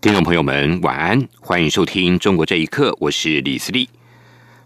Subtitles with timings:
[0.00, 3.88] 听众朋友们，晚安，欢迎收听《中国这一刻》，我是李思利。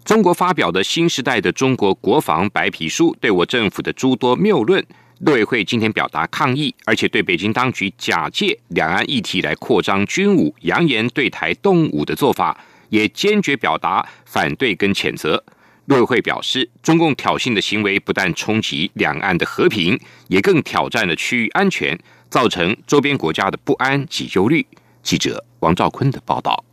[0.05, 4.85] 中国发表的新时代的中国国防白皮书，对我政府的诸多谬论，
[5.21, 15.43] 陆委会今天表达抗议，而且对北京当局假借两岸议题来扩张军武、扬言对台动武的做法，也坚决表达反对跟谴责。
[15.87, 24.67] 陆委会表示，中共挑衅的行为不但冲击两岸的和平，也更挑战了区域安全，造成周边国家的不安及忧虑。
[25.03, 26.65] 记者王兆坤的报道。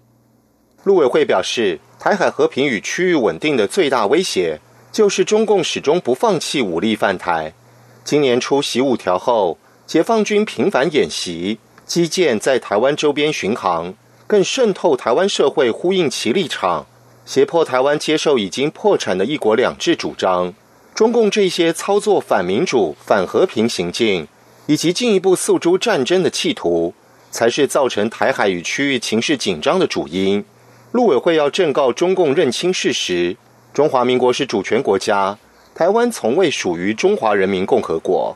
[0.83, 4.59] 陆委会表示，台海和平与区域稳定的最大威胁，
[4.91, 7.53] 就是中共始终不放弃武力犯台。
[8.03, 13.93] 今年初习五条后，解放军频繁演习，基建在台湾周边巡航，
[14.25, 16.85] 更渗透台湾社会，呼应其立场，
[17.25, 20.53] 胁迫台湾接受已经破产的一国两制主张。
[20.95, 24.27] 中共这些操作反民主、反和平行径，
[24.65, 26.93] 以及进一步诉诸战争的企图。
[27.31, 30.43] 才是造成台海与区域情势紧张的主因。
[30.91, 33.37] 陆委会要正告中共认清事实：
[33.73, 35.37] 中华民国是主权国家，
[35.75, 38.35] 台湾从未属于中华人民共和国。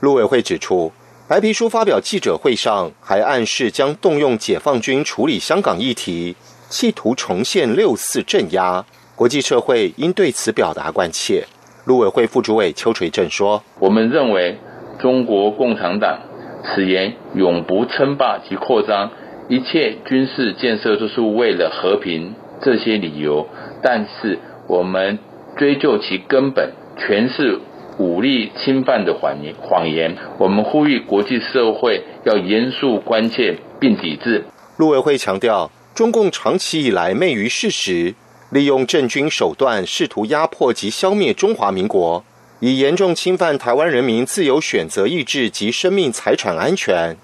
[0.00, 0.90] 陆委会指出，
[1.28, 6.34] 白皮书发表记者会上还暗示将动用解放军处理香港议题，
[6.70, 8.84] 企图重现六四镇压。
[9.14, 11.46] 国际社会应对此表达关切。
[11.84, 14.58] 陆委会副主委邱垂正说：“我们认为
[14.98, 16.18] 中国共产党。”
[16.64, 19.10] 此言永不称霸及扩张，
[19.48, 23.48] 一切军事建设都是为了和平，这些理由。
[23.82, 25.18] 但是我们
[25.56, 27.58] 追究其根本，全是
[27.98, 29.54] 武力侵犯的谎言。
[29.60, 30.16] 谎言。
[30.38, 34.44] 我们呼吁国际社会要严肃关切并抵制。
[34.76, 38.14] 陆委会强调，中共长期以来昧于事实，
[38.50, 42.24] 利用政军手段试图压迫及消灭中华民国。
[42.60, 47.16] 以严重侵犯台湾人民自由选择意志及生命财产安全，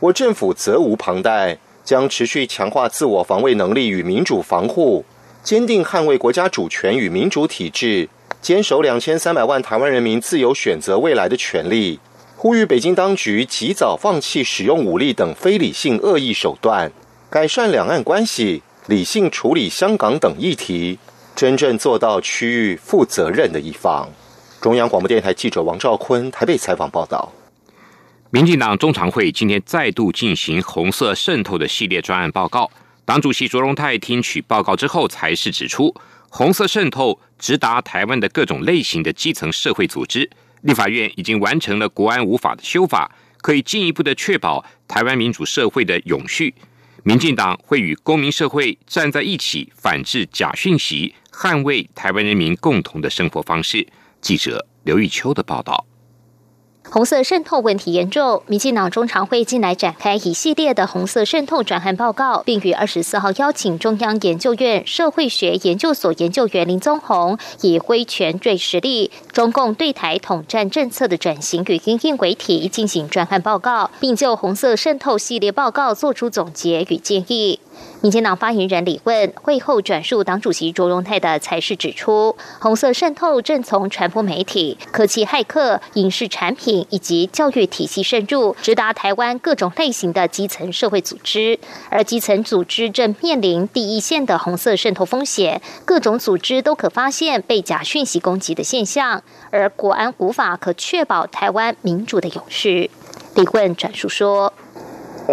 [0.00, 5.02] 我政府责无旁贷，将持续强化自我防卫能力与民主防护，
[5.42, 8.06] 坚定捍卫国家主权与民主体制，
[8.42, 11.98] 坚守两千三百万台湾人民自由选择未来的权利。
[12.36, 16.92] 呼吁北京当局及早放弃使用武力等非理性恶意手段，
[17.30, 20.98] 改善两岸关系，理性处理香港等议题，
[21.34, 24.10] 真正做到区域负责任的一方。
[24.62, 27.32] 中央广播电台记者王兆坤台北采访报道：
[28.30, 32.70] 民进党中常会今天再度进行红色渗透的系列专案报告。
[33.04, 35.92] 党主席卓荣泰听取报告之后，才是指出，
[36.28, 40.30] 红色渗透直达台湾的各种类型的基层社会组织。
[40.60, 46.54] 立法院已经完成了国安无法的修法，可以进一步的确保台湾民主社会的永续。
[47.02, 53.84] 民进党会与公民社会站在一起，反制假讯息，捍卫台湾人民共同的生活方式。
[54.22, 55.84] 记者刘玉秋的报道。
[56.88, 77.58] 红色渗透问题严重，民进党中常会近来展开一系列的红色渗透转换报告，并于二十四号邀请中央研究院社会学研究所研究员林宗宏，以挥拳锐实力，中共对台统战政策的转型与应应为题进行转换报告，并就红色渗透系列报告作出总结与建议。
[78.02, 91.56] 民进党发言人李问会后转述党主席卓荣泰的才是指出，红色渗透正从传播媒体、科技骇客、影视产品以及教育体系渗入，直达台湾各种类型的基层社会组织，
[91.90, 102.90] 而基层组织正面临第一线的红色渗透风险，各种组织都可发现被假讯息攻击的现象，而国安无法可确保台湾民主的永续。
[103.36, 104.52] 李问转述说。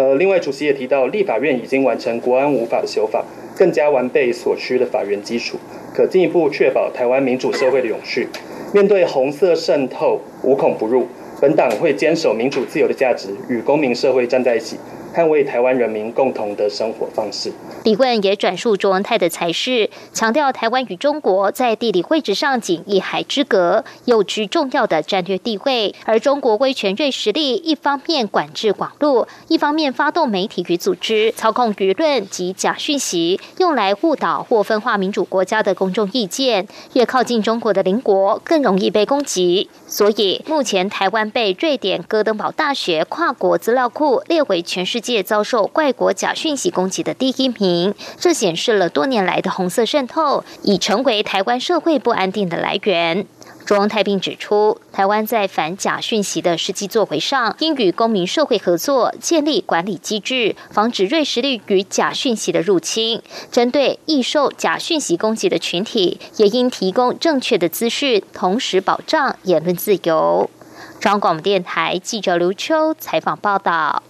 [0.00, 3.22] 呃，另外，主席也提到，立法院已经完成国安无法的修法，
[3.54, 5.58] 更加完备所需的法源基础，
[5.92, 8.26] 可进一步确保台湾民主社会的永续。
[8.72, 11.06] 面对红色渗透，无孔不入，
[11.38, 14.78] 本党会坚守民主自由的价值，与公民社会站在一起。
[15.14, 17.52] 捍卫台湾人民共同的生活方式。
[17.84, 25.94] 李问也转述卓文泰的才是，强调台湾与中国在地理位置上仅一海之隔，又居重要的战略地位。
[26.04, 36.68] 而中国威权锐实力，一方面管制网络，一方面发动媒体与组织操控舆论及假讯息，用来误导或分化民主国家的公众意见。
[36.92, 39.68] 越靠近中国的邻国，更容易被攻击。
[39.86, 47.94] 所以，目前台湾被瑞典哥登堡大学跨国资料库列为全世界遭受怪国假讯息攻击的第一名。
[48.18, 53.26] 这显示了多年来的红色渗透已成为台湾社会不安定的来源。
[53.66, 63.22] 中央太平指出，台湾在反假讯息的实际作为上，应与公民社会合作，建立管理机制，防止瑞实力与假讯息的入侵。
[63.52, 70.50] 针对易受假讯息攻击的群体，也应提供正确的资讯，同时保障言论自由。
[70.98, 74.02] 中央广播电台记者刘秋采访报道。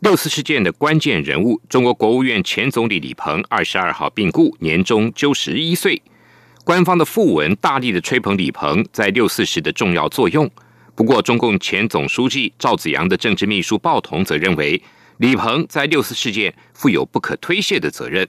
[0.00, 6.00] 六四事件的关键人物，中国国务院前总理李鹏，二十二号病故，年终九十一岁。
[6.64, 10.50] 官方的讣文大力的吹捧李鹏在六四时的重要作用。
[10.94, 14.82] 不过，中共前总书记赵紫阳的政治秘书鲍同则认为，
[15.18, 18.26] 李鹏在六四事件负有不可推卸的责任。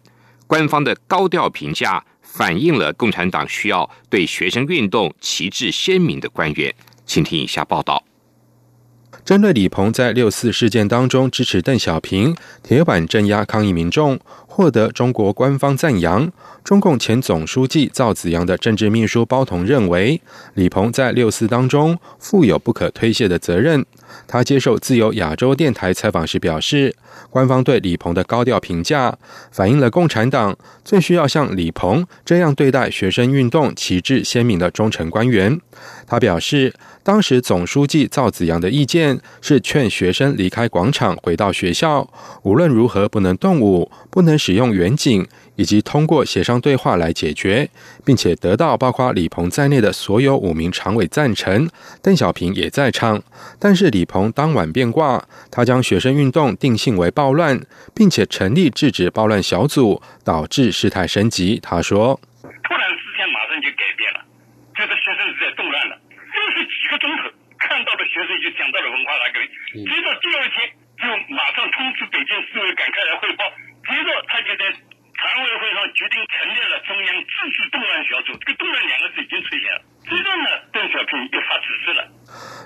[0.47, 6.75] 官方的高调评价反映了共产党需要对学生运动旗帜鲜明的官员。
[7.05, 8.03] 请听以下报道。
[9.23, 14.19] 针对李鹏在六四事件当中支持邓小平、铁腕镇压抗议民众，
[14.53, 16.29] 获得中国官方赞扬。
[16.61, 20.21] 中共前总书记赵紫阳的政治秘书包同认为，
[20.55, 23.85] 李鹏在六四当中负有不可推卸的责任。
[24.27, 26.93] 他接受自由亚洲电台采访时表示，
[27.29, 29.17] 官方对李鹏的高调评价，
[29.51, 35.59] 反映了共产党最需要像李鹏这样对待学生运动旗帜鲜明的忠诚官员。
[36.05, 36.73] 他表示。
[37.03, 42.07] 当时总书记赵紫阳的意见是劝学生离开广场，回到学校，
[42.43, 47.69] 无论如何不能动武，不能使用远景，以及通过协商对话来解决，
[48.03, 51.69] 并且得到包括李鹏在内的所有五名常委赞成。
[52.01, 53.21] 邓小平也在场，
[53.61, 55.23] 但是李鹏当晚变卦，
[55.53, 57.61] 他将学生运动定性为暴乱，
[57.93, 61.59] 并且成立制止暴乱小组，导致事态升级。
[61.61, 64.25] 他说：“突然之间马上就改变了，
[64.73, 65.93] 觉得学生是在动乱了。”
[66.33, 67.29] 就是几个钟头，
[67.61, 69.85] 看到的学生就讲到了文化大革命。
[69.85, 70.65] 接着第二天
[70.97, 73.45] 就马上通知北京市委赶快来汇报。
[73.81, 78.33] 接着他就在常委会上决定成立了中央自治动乱小组。
[78.41, 79.81] 这个“动乱”两个字已经出现了。
[80.01, 82.09] 接着呢，邓小平又发指示了。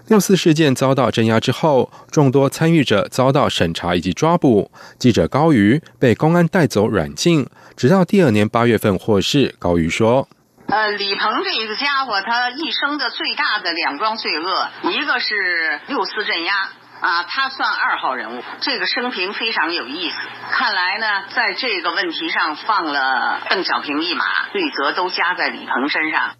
[0.07, 4.71] 六四事件遭到镇压之后，众多参与者遭到审查以及抓捕。
[4.97, 7.45] 记者高瑜被公安带走软禁，
[7.75, 9.53] 直到第二年八月份获释。
[9.59, 10.29] 高瑜说。
[10.67, 16.69] 呃，李鹏这个家伙，他一生的最大的两桩罪恶，一个是六四镇压
[17.05, 18.43] 啊，他算二号人物。
[18.61, 20.15] 这个生平非常有意思。
[20.49, 21.05] 看来呢，
[21.35, 26.31] 在这个问题上放了邓小平一马，罪责都加在李鹏身上。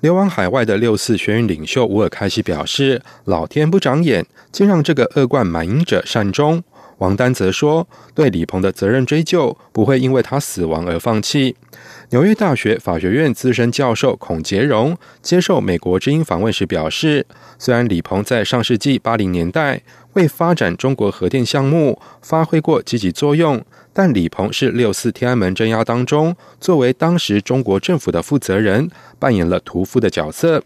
[0.00, 6.64] 流亡海外的六四学运领袖乌尔开西表示：“老天不长眼，竟让这个恶贯满盈者善终。”
[7.04, 11.54] 王丹则说：“对李鹏的责任追究，不会因为他死亡而放弃。”
[12.10, 17.26] 纽约大学法学院资深教授孔杰荣接受美国之音访问时表示
[17.58, 19.82] ：“虽然李鹏在上世纪八零年代
[20.14, 23.62] 为发展中国核电项目发挥过积极作用，
[23.92, 30.64] 但李鹏是六四天安门镇压当中作为当时中国政府的负责人，扮演了屠夫的角色。”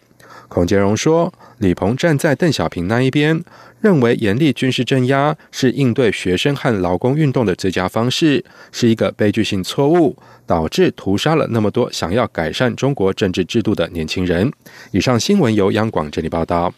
[0.49, 3.43] 孔杰荣说：“李鹏站在邓小平那一边。”
[3.81, 10.17] 认为严厉军事镇压是应对学生和劳工运动的最佳方式，是一个悲剧性错误，
[10.47, 14.53] 导致屠杀了那么多想要改善中国政治制度的年轻人。
[14.91, 16.75] 以上新闻由央广这里报道。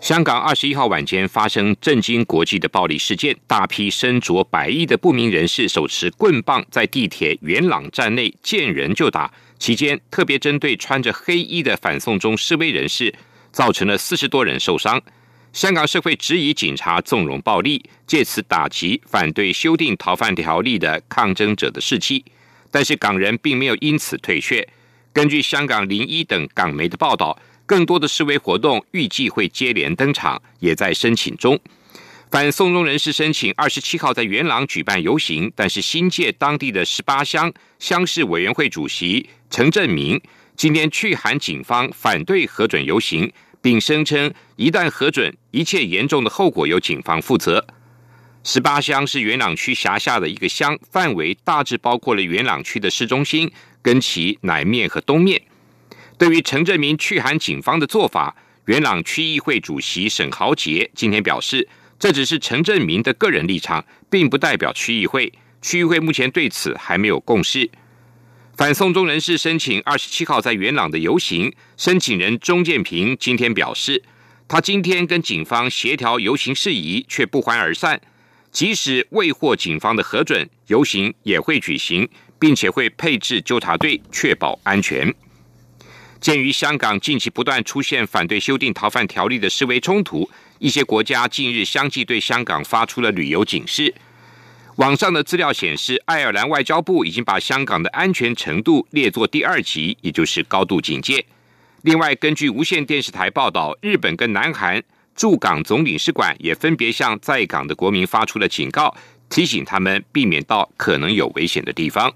[0.00, 9.32] 香港二十一号晚间发生震惊国际的暴力事件，大批身着白衣的不明人士手持棍棒在地铁元朗站内见人就打，
[9.62, 13.14] 期间特别针对穿着黑衣的反送中示威人士，
[13.52, 15.00] 造成了四十多人受伤。
[15.52, 22.24] 香港社会质疑警察纵容暴力，借此打击反对修订逃犯条例的抗争者的士气。
[22.72, 24.66] 但是港人并没有因此退却。
[25.12, 31.56] 根据香港零一等港媒的报道，更多的示威活动预计会接连登场，也在申请中。
[32.32, 40.18] 反送中人士申请二十七号在元朗举办游行，但是新界当地的十八乡乡事委员会主席陈振明
[40.56, 43.30] 今天去函警方，反对核准游行。
[43.60, 47.64] 并声称，一旦核准，一切严重的后果由警方负责。
[48.42, 55.42] 十八乡是元朗区辖下的一个乡，范围大致包括了元朗区的市中心、跟其南面和东面。
[56.16, 61.68] 对于陈振明去函警方的做法，元朗区议会主席沈豪杰今天表示，
[61.98, 65.30] 这只是陈振明的个人立场，并不代表区议会。
[65.60, 67.70] 区议会目前对此还没有共识。
[68.54, 74.02] 反送中人士申请二十七号在元朗的游行，申请人钟建平今天表示，
[74.46, 78.00] 他今天跟警方协调游行事宜，却不欢而散。
[78.50, 82.06] 即使未获警方的核准，游行也会举行，
[82.38, 85.12] 并且会配置纠察队确保安全。
[86.20, 93.92] 鉴于香港近期不断出现反对修订逃犯条例的示威冲突，一些国家近日相继对香港发出了旅游警示。
[94.82, 101.24] 网上的资料显示，爱尔兰外交部已经把香港的安全程度列作第二级，也就是高度警戒。
[101.82, 104.82] 另外，根据无线电视台报道，日本跟南韩
[105.14, 108.92] 驻港总领事馆也分别向在港的国民发出了警告，
[109.28, 112.12] 提醒他们避免到可能有危险的地方。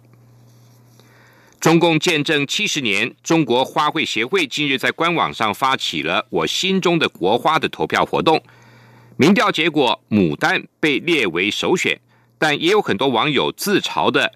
[1.61, 8.43] 中共建政七十年，中国花卉协会近日在官网上发起了“我心中的国花”的投票活动。
[9.17, 11.97] 民调结果，牡丹被列为首选，
[12.39, 14.33] 但也有很多网友自嘲的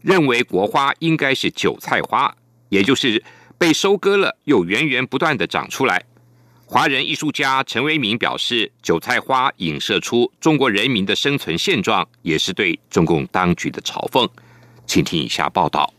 [0.00, 2.34] 认为国花应该是韭菜花，
[2.68, 3.22] 也就是
[3.58, 6.04] 被收割了又源源不断的长出来。
[6.64, 14.26] 华人艺术家陈为民表示，韭菜花影射出中国人民的生存现状，也是对中共当局的嘲讽。
[14.86, 15.92] 请听以下报道。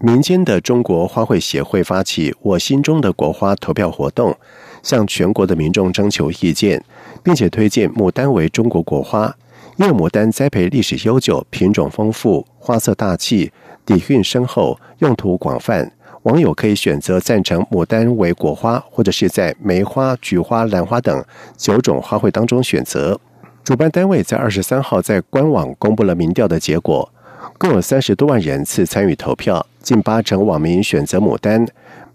[0.00, 4.38] 民间的中国花卉协会发起“我心中的国花”投票活动，
[4.80, 6.84] 向全国的民众征求意见，
[7.24, 9.36] 并且推荐牡丹为中国国花。
[9.78, 13.52] 因为牡丹栽培历史悠久、品种丰富、花色大气、
[13.86, 15.88] 底蕴深厚、用途广泛，
[16.24, 21.24] 网友可以选择赞成牡丹为国花，或者是在梅花、菊花、兰花等
[21.56, 23.20] 九种花卉当中选择。
[23.62, 27.08] 主办单位在二十三号在官网公布了民调的结果。
[27.56, 31.64] 共有三十多万人次参与投票，近八成网民选择牡丹，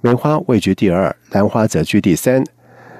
[0.01, 2.43] 梅花位居第二，兰花则居第三。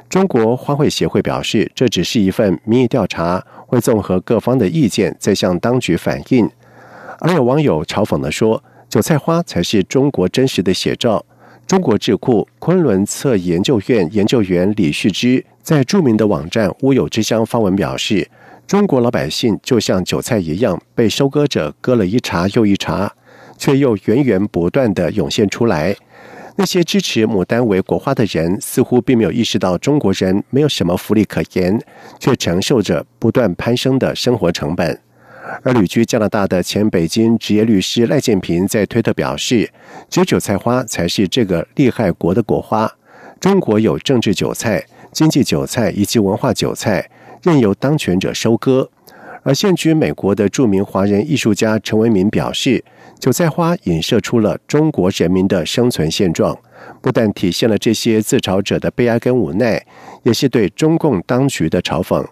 [0.07, 3.43] 中国花卉协会表示，这只是一份民意调查，
[3.73, 6.47] 会综合各方的意见，再向当局反映。
[7.17, 11.25] 而有网友嘲讽地说：“韭菜花才是中国真实的写照。”
[11.65, 18.29] 中国智库昆仑策研究院研究员李旭之在著名的网站“乌有之乡”发文表示。
[18.65, 23.11] 中国老百姓就像韭菜一样，被收割者割了一茬又一茬，
[23.57, 25.93] 却又源源不断的涌现出来。
[26.55, 31.81] 那些支持牡丹为国花的人，似乎并没有意识到中国人没有什么福利可言，
[32.19, 34.99] 却承受着不断攀升的生活成本。
[35.63, 39.71] 而旅居加拿大的前北京职业律师赖建平在推特表示
[40.09, 42.91] ：“只有韭菜花才是这个厉害国的国花。
[43.39, 47.09] 中国有政治韭菜、经济韭菜以及文化韭菜。”
[47.43, 48.89] 任由当权者收割，
[49.43, 52.83] 而现居美国的著名华人艺术家陈为民表示，
[53.19, 56.57] 韭菜花影射出了中国人民的生存现状，
[57.01, 59.85] 不但体现了这些自嘲者的悲哀跟无奈，
[60.23, 62.25] 也是对中共当局的嘲讽。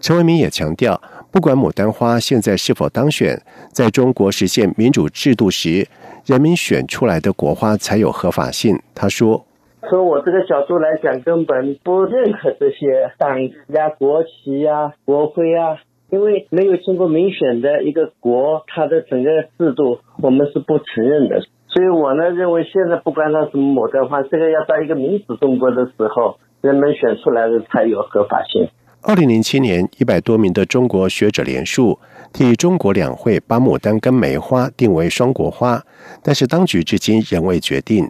[0.00, 3.40] 陈为民也强调，不管牡丹花现在是否当选，
[3.72, 5.86] 在中国实现民主制度时，
[6.24, 8.78] 人民选出来的国花才有合法性。
[8.94, 9.44] 他说。
[9.90, 15.76] 从我这个角度来讲，根本不认可这些党呀、国旗呀、国徽啊，
[16.10, 21.42] 因为没有经过民选的一个国，它的整个制度我们是不承认的。
[21.68, 28.68] 所以我呢认为，现在不管它什么牡丹花，这个要到一个民主中国的时候，人们选出来的才有合法性。
[29.02, 31.98] 二零零七年，一百多名的中国学者联署，
[32.32, 35.82] 替中国两会把牡丹跟梅花定为双国花，
[36.22, 38.08] 但是当局至今仍未决定。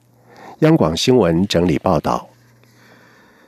[0.61, 2.29] 央广新闻整理报道：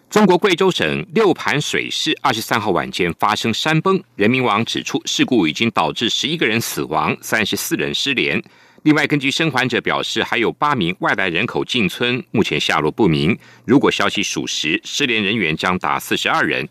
[0.09, 8.41] 中国贵州省六盘水市二十三号晚间发生山崩，人民网指出，事故已经导致十一个人死亡，三十四人失联。
[8.85, 13.37] 另外，根据生还者表示，还有八名外来人口进村，目前下落不明。
[13.65, 16.67] 如果消息属实，失联人员将达四十二人。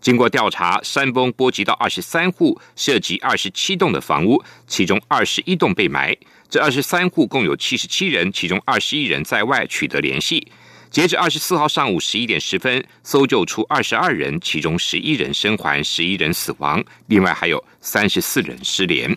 [0.00, 6.16] 经过调查，山崩波及到二十三户，涉及二十七栋的房屋，其中二十一栋被埋。
[6.48, 10.46] 这二十三户共有七十七人，其中二十一人在外取得联系。
[10.90, 19.16] 截至二十四号上午十一点十分，搜救出二十二人，其中十一人生还，十一人死亡，另外还有三十四人失联。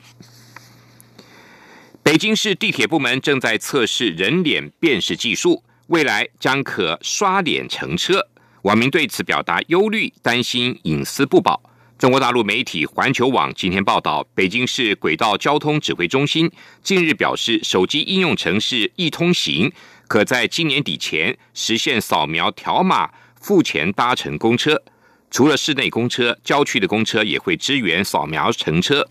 [2.01, 8.27] 北京市地铁部门正在测试人脸辨识技术，未来将可刷脸乘车。
[8.63, 11.61] 网民对此表达忧虑，担心隐私不保。
[11.97, 16.49] 中国大陆媒体环球网今天报道，北京市轨道交通指挥中心
[16.81, 19.71] 近日表示，手机应用程式易通行
[20.09, 24.83] 可在今年底前实现扫描条码付钱搭乘公车。
[25.31, 29.07] 除了市内公车，郊区的公车也会支援扫描乘车。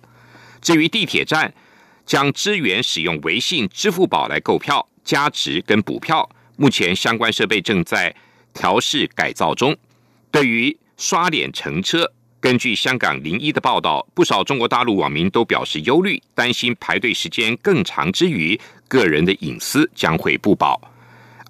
[0.60, 1.54] 至于地铁站，
[2.04, 6.28] 将支援使用微信、支付宝来购票、加值跟补票。
[6.56, 8.14] 目前相关设备正在。
[8.54, 9.76] 调试改造中。
[10.32, 20.80] 对于刷脸乘车，根据香港零一的报道，不少中国大陆网民都表示忧虑，担心排队时间更长之余，个人的隐私将会不保。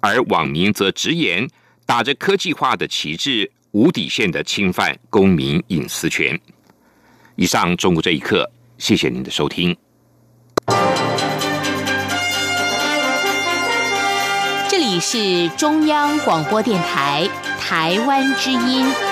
[0.01, 1.47] 而网民则直言，
[1.85, 6.39] 打着科技化的旗帜，无底线的侵犯公民隐私权。
[7.35, 9.77] 以上，中国这一刻，谢谢您的收听。
[14.67, 17.29] 这里是中央广播电台
[17.59, 19.08] 台湾之音。